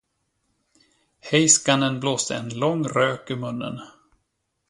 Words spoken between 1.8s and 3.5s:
blåste en lång rök ur